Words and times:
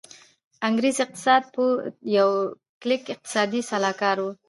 انګرېز 0.67 0.97
اقتصاد 1.03 1.43
پوه 1.53 1.71
ټو 2.11 2.27
کلیک 2.81 3.03
اقتصادي 3.13 3.61
سلاکار 3.71 4.17
و. 4.21 4.25